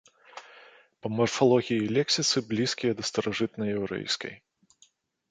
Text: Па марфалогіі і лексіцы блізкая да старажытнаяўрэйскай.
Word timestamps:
Па 1.05 1.09
марфалогіі 1.17 1.81
і 1.87 1.91
лексіцы 1.97 2.37
блізкая 2.53 2.91
да 3.01 3.05
старажытнаяўрэйскай. 3.09 4.33